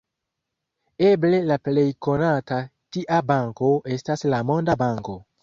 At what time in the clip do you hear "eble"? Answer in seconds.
1.09-1.41